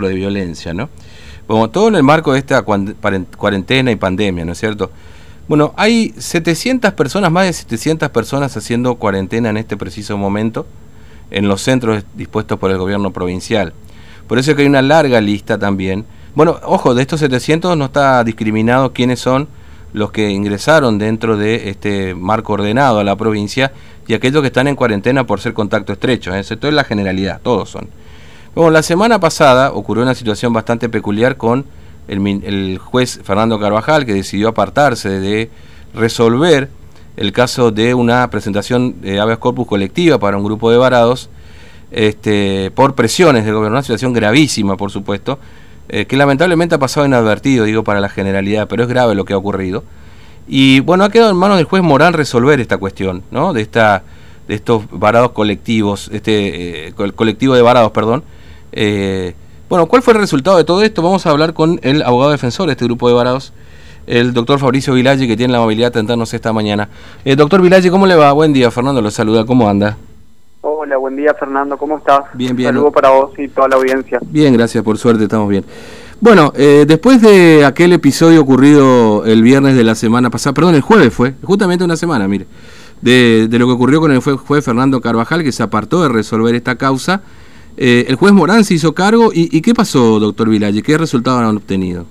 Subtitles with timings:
[0.00, 0.88] de violencia, ¿no?
[1.46, 4.90] Bueno, todo en el marco de esta cuarentena y pandemia, ¿no es cierto?
[5.46, 10.66] Bueno, hay 700 personas, más de 700 personas haciendo cuarentena en este preciso momento
[11.30, 13.74] en los centros dispuestos por el gobierno provincial.
[14.26, 16.06] Por eso es que hay una larga lista también.
[16.34, 19.48] Bueno, ojo, de estos 700 no está discriminado quiénes son
[19.92, 23.72] los que ingresaron dentro de este marco ordenado a la provincia
[24.06, 26.34] y aquellos que están en cuarentena por ser contacto estrecho.
[26.34, 26.40] ¿eh?
[26.40, 27.88] Esto es la generalidad, todos son.
[28.54, 31.64] Bueno, la semana pasada ocurrió una situación bastante peculiar con
[32.06, 35.50] el, juez Fernando Carvajal, que decidió apartarse de
[35.92, 36.68] resolver
[37.16, 41.30] el caso de una presentación de habeas corpus colectiva para un grupo de varados,
[41.90, 45.40] este, por presiones del gobierno, una situación gravísima, por supuesto,
[45.88, 49.32] eh, que lamentablemente ha pasado inadvertido, digo, para la generalidad, pero es grave lo que
[49.32, 49.82] ha ocurrido.
[50.46, 53.52] Y bueno, ha quedado en manos del juez Morán resolver esta cuestión, ¿no?
[53.52, 54.04] De, esta,
[54.46, 58.22] de estos varados colectivos, este eh, colectivo de varados, perdón,
[58.74, 59.34] eh,
[59.68, 61.02] bueno, ¿cuál fue el resultado de todo esto?
[61.02, 63.52] Vamos a hablar con el abogado defensor de este grupo de varados,
[64.06, 66.88] el doctor Fabricio Vilalle, que tiene la movilidad de atendernos esta mañana.
[67.24, 68.32] Eh, doctor Vilalle, ¿cómo le va?
[68.32, 69.96] Buen día, Fernando lo saluda, ¿cómo anda?
[70.60, 72.24] Hola, buen día, Fernando, ¿cómo estás?
[72.34, 72.68] Bien, bien.
[72.68, 74.18] Saludo para vos y toda la audiencia.
[74.22, 75.64] Bien, gracias, por suerte, estamos bien.
[76.20, 80.80] Bueno, eh, después de aquel episodio ocurrido el viernes de la semana pasada, perdón, el
[80.80, 82.46] jueves fue, justamente una semana, mire,
[83.02, 86.76] de, lo que ocurrió con el juez Fernando Carvajal, que se apartó de resolver esta
[86.76, 87.20] causa,
[87.76, 90.82] eh, el juez Morán se hizo cargo y, ¿qué pasó, doctor Vilalle?
[90.82, 92.06] ¿Qué resultados han obtenido?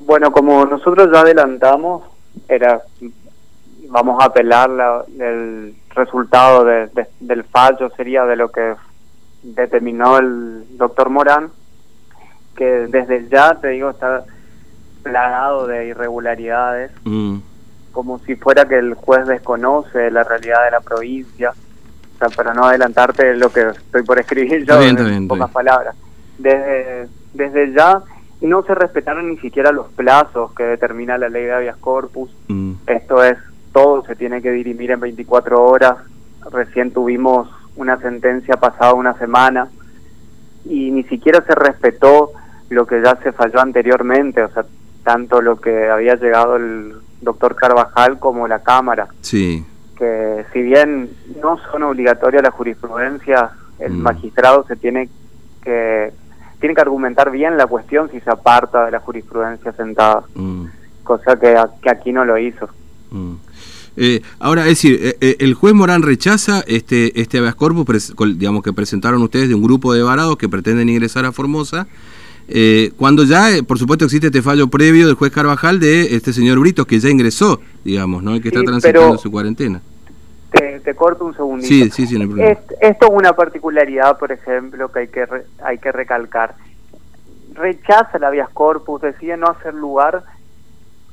[0.00, 2.04] Bueno, como nosotros ya adelantamos,
[2.48, 2.82] era
[3.88, 4.70] vamos a apelar
[5.18, 8.74] el resultado del fallo sería de lo que
[9.42, 11.50] determinó el doctor Morán,
[12.56, 14.24] que desde ya, te digo, está
[15.02, 17.38] plagado de irregularidades, mm.
[17.92, 21.52] como si fuera que el juez desconoce la realidad de la provincia
[22.34, 25.94] para no adelantarte lo que estoy por escribir yo en pocas palabras.
[26.38, 28.02] Desde, desde ya
[28.40, 32.30] no se respetaron ni siquiera los plazos que determina la ley de habeas corpus.
[32.48, 32.72] Mm.
[32.86, 33.38] Esto es,
[33.72, 35.96] todo se tiene que dirimir en 24 horas.
[36.50, 39.68] Recién tuvimos una sentencia pasada una semana
[40.64, 42.32] y ni siquiera se respetó
[42.70, 44.64] lo que ya se falló anteriormente, o sea,
[45.04, 49.08] tanto lo que había llegado el doctor Carvajal como la Cámara.
[49.20, 49.64] Sí
[49.96, 54.02] que si bien no son obligatorias las jurisprudencias, el mm.
[54.02, 55.08] magistrado se tiene
[55.62, 56.12] que
[56.60, 60.64] tiene que argumentar bien la cuestión si se aparta de la jurisprudencia sentada, mm.
[61.02, 62.68] cosa que, que, aquí no lo hizo.
[63.10, 63.34] Mm.
[63.98, 68.62] Eh, ahora, es decir, eh, eh, el juez Morán rechaza este este habeas corpus, digamos
[68.62, 71.86] que presentaron ustedes de un grupo de varados que pretenden ingresar a Formosa,
[72.96, 76.86] cuando ya, por supuesto, existe este fallo previo del juez Carvajal de este señor Britos
[76.86, 78.34] que ya ingresó, digamos, ¿no?
[78.34, 79.80] El que está transitando su cuarentena
[80.50, 81.68] te, corto un segundito.
[81.68, 85.26] Sí, sí, sí, no esto es una particularidad, por ejemplo, que hay que,
[85.62, 86.54] hay que recalcar.
[87.54, 90.22] Rechaza la habeas corpus, decide no hacer lugar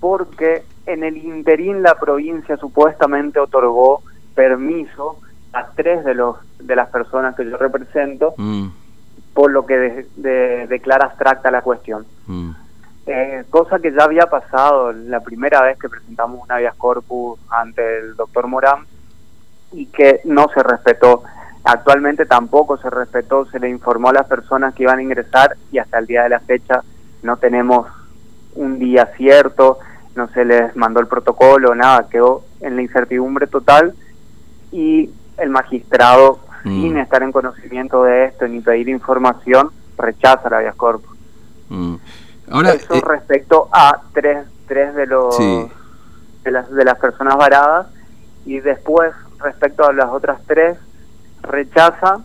[0.00, 4.02] porque en el interín la provincia supuestamente otorgó
[4.34, 5.18] permiso
[5.52, 8.68] a tres de los de las personas que yo represento, mm.
[9.34, 12.06] Por lo que declara abstracta la cuestión.
[12.26, 12.50] Mm.
[13.06, 18.00] Eh, cosa que ya había pasado la primera vez que presentamos un habeas corpus ante
[18.00, 18.86] el doctor Morán,
[19.72, 21.22] y que no se respetó.
[21.64, 25.78] Actualmente tampoco se respetó, se le informó a las personas que iban a ingresar y
[25.78, 26.82] hasta el día de la fecha
[27.22, 27.86] no tenemos
[28.54, 29.78] un día cierto,
[30.16, 33.94] no se les mandó el protocolo, nada, quedó en la incertidumbre total
[34.72, 36.82] y el magistrado, mm.
[36.82, 41.16] sin estar en conocimiento de esto ni pedir información, rechaza la habeas corpus.
[41.68, 41.94] Mm.
[42.50, 47.86] Ahora, Eso eh, respecto a tres, tres de los de, las, de las personas varadas
[48.44, 50.78] y después respecto a las otras tres,
[51.42, 52.20] rechaza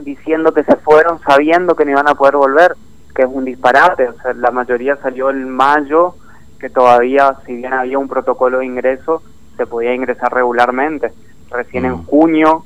[0.00, 2.76] diciendo que se fueron sabiendo que no iban a poder volver,
[3.14, 4.08] que es un disparate.
[4.08, 6.16] O sea, la mayoría salió en mayo,
[6.58, 9.22] que todavía, si bien había un protocolo de ingreso,
[9.56, 11.12] se podía ingresar regularmente.
[11.50, 12.06] Recién en mm.
[12.06, 12.64] junio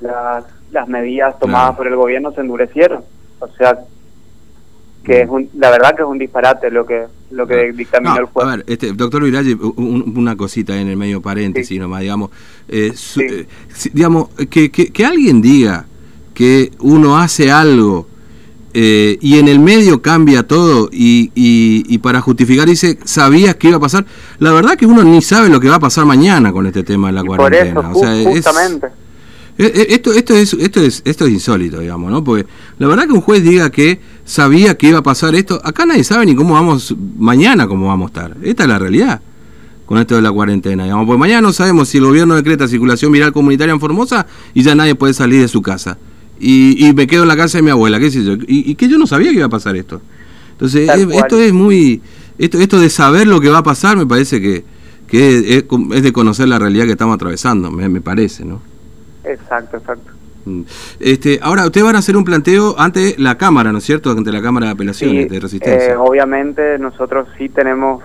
[0.00, 3.04] las, las medidas tomadas por el gobierno se endurecieron.
[3.38, 3.78] O sea,
[5.06, 8.46] que es la verdad que es un disparate lo que lo que dictaminó el juez.
[8.46, 12.30] A ver, este, doctor Viralle, una cosita en el medio paréntesis nomás, digamos,
[12.68, 13.46] eh, eh,
[13.92, 15.86] digamos que, que, alguien diga
[16.34, 18.08] que uno hace algo
[18.78, 23.78] eh, y en el medio cambia todo y, y, para justificar dice, sabías que iba
[23.78, 24.04] a pasar,
[24.38, 27.06] la verdad que uno ni sabe lo que va a pasar mañana con este tema
[27.06, 27.90] de la cuarentena.
[27.90, 28.88] Por eso, justamente.
[29.56, 32.22] Eh, eh, esto, esto, es, esto, es, esto es insólito, digamos, ¿no?
[32.22, 32.44] Porque
[32.78, 36.04] la verdad que un juez diga que sabía que iba a pasar esto, acá nadie
[36.04, 38.36] sabe ni cómo vamos, mañana cómo vamos a estar.
[38.42, 39.22] Esta es la realidad
[39.86, 41.06] con esto de la cuarentena, digamos.
[41.06, 44.74] Porque mañana no sabemos si el gobierno decreta circulación viral comunitaria en Formosa y ya
[44.74, 45.96] nadie puede salir de su casa.
[46.38, 48.34] Y, me quedo en la casa de mi abuela, qué sé yo.
[48.46, 50.00] Y, que yo no sabía que iba a pasar esto.
[50.52, 52.00] Entonces, esto es muy...
[52.38, 54.62] Esto, esto de saber lo que va a pasar me parece que,
[55.08, 58.60] que es, de conocer la realidad que estamos atravesando, me, me parece, ¿no?
[59.24, 60.12] Exacto, exacto.
[60.44, 60.62] Mm.
[61.00, 64.10] Este, ahora, ustedes van a hacer un planteo ante la Cámara, ¿no es cierto?
[64.10, 65.92] Ante la Cámara de Apelaciones de Resistencia.
[65.92, 68.02] Eh, obviamente, nosotros sí tenemos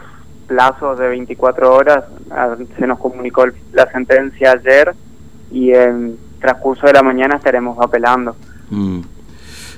[0.47, 2.03] plazos de 24 horas.
[2.29, 4.93] Ah, se nos comunicó la sentencia ayer
[5.51, 8.35] y en transcurso de la mañana estaremos apelando.
[8.69, 8.99] Mm.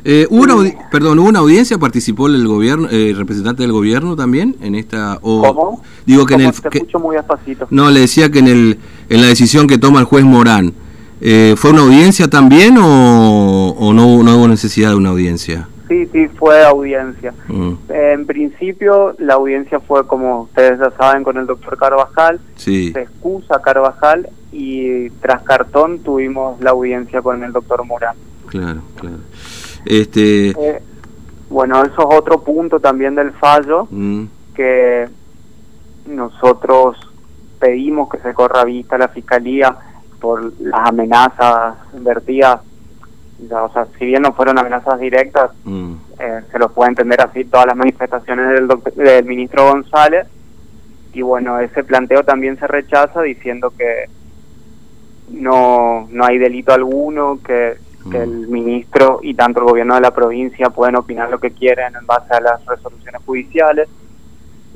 [0.06, 0.56] Eh, ¿hubo una
[0.92, 1.78] perdón, ¿hubo una audiencia?
[1.78, 5.18] ¿Participó el gobierno, eh, representante del gobierno también en esta?
[5.22, 5.82] O, ¿Cómo?
[6.06, 6.52] Digo que en el.
[6.54, 7.68] Te escucho muy despacito.
[7.70, 10.74] No, le decía que en, el, en la decisión que toma el juez Morán,
[11.22, 15.70] eh, ¿fue una audiencia también o, o no, no, hubo necesidad de una audiencia?
[15.94, 17.36] Sí, sí, fue audiencia.
[17.48, 17.74] Mm.
[17.90, 22.40] En principio, la audiencia fue, como ustedes ya saben, con el doctor Carvajal.
[22.56, 22.92] Sí.
[22.92, 28.16] Se excusa Carvajal y tras cartón tuvimos la audiencia con el doctor Morán.
[28.48, 29.18] Claro, claro.
[29.86, 30.50] Este...
[30.50, 30.82] Eh,
[31.52, 34.24] bueno, eso es otro punto también del fallo, mm.
[34.56, 35.08] que
[36.08, 36.98] nosotros
[37.60, 39.78] pedimos que se corra vista a la Fiscalía
[40.20, 42.62] por las amenazas vertidas.
[43.52, 45.94] O sea, si bien no fueron amenazas directas, mm.
[46.20, 50.28] eh, se los puede entender así todas las manifestaciones del, del ministro González.
[51.14, 54.06] Y bueno, ese planteo también se rechaza diciendo que
[55.30, 57.78] no, no hay delito alguno, que
[58.10, 61.96] que el ministro y tanto el gobierno de la provincia pueden opinar lo que quieren
[61.96, 63.88] en base a las resoluciones judiciales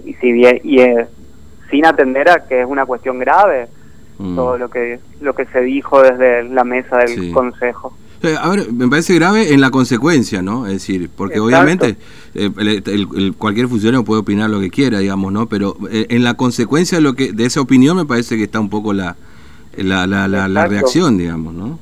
[0.06, 0.80] y si bien y
[1.70, 3.68] sin atender a que es una cuestión grave
[4.18, 4.36] mm.
[4.36, 8.07] todo lo que lo que se dijo desde la mesa del consejo eh,
[8.40, 10.66] a ver, me parece grave en la consecuencia, ¿no?
[10.66, 11.98] Es decir, porque obviamente
[12.34, 15.48] eh, el, cualquier funcionario puede opinar lo que quiera, digamos, ¿no?
[15.48, 18.60] Pero eh, en la consecuencia de, lo que, de esa opinión me parece que está
[18.60, 19.16] un poco la,
[19.76, 21.80] la, la, la reacción, digamos, ¿no?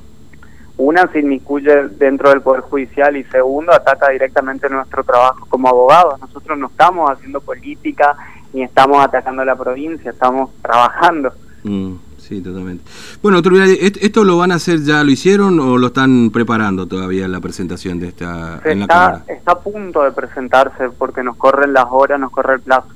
[0.78, 6.20] una se inmiscuye dentro del Poder Judicial y segundo ataca directamente nuestro trabajo como abogados.
[6.20, 8.14] Nosotros no estamos haciendo política
[8.52, 11.32] ni estamos atacando a la provincia, estamos trabajando.
[11.64, 11.94] Mm,
[12.28, 12.84] sí, totalmente.
[13.22, 17.28] Bueno, doctor ¿esto lo van a hacer ya, lo hicieron o lo están preparando todavía
[17.28, 21.86] la presentación de esta en está, Está a punto de presentarse porque nos corren las
[21.90, 22.88] horas, nos corre el plazo.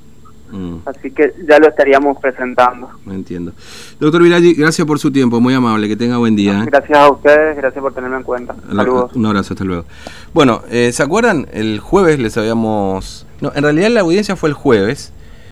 [0.51, 0.77] Mm.
[0.85, 2.89] Así que ya lo estaríamos presentando.
[3.07, 3.53] Entiendo.
[3.99, 6.63] Doctor Viraggi, gracias por su tiempo, muy amable, que tenga buen día.
[6.63, 6.65] ¿eh?
[6.65, 8.55] Gracias a ustedes, gracias por tenerme en cuenta.
[8.67, 9.13] Saludos.
[9.13, 9.85] Un abrazo, hasta luego.
[10.33, 11.47] Bueno, eh, ¿se acuerdan?
[11.53, 13.25] El jueves les habíamos...
[13.39, 15.13] No, en realidad la audiencia fue el jueves